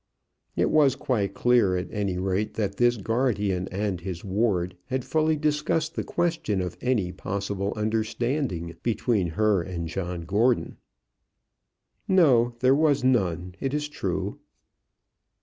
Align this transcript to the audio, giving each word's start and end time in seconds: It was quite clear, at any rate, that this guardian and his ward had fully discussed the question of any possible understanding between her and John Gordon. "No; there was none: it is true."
It 0.55 0.71
was 0.71 0.95
quite 0.95 1.35
clear, 1.35 1.77
at 1.77 1.87
any 1.91 2.17
rate, 2.17 2.55
that 2.55 2.77
this 2.77 2.97
guardian 2.97 3.67
and 3.67 4.01
his 4.01 4.25
ward 4.25 4.75
had 4.87 5.05
fully 5.05 5.35
discussed 5.35 5.93
the 5.93 6.03
question 6.03 6.59
of 6.59 6.75
any 6.81 7.11
possible 7.11 7.71
understanding 7.75 8.75
between 8.81 9.27
her 9.37 9.61
and 9.61 9.87
John 9.87 10.21
Gordon. 10.21 10.77
"No; 12.07 12.55
there 12.61 12.73
was 12.73 13.03
none: 13.03 13.53
it 13.59 13.75
is 13.75 13.87
true." 13.87 14.39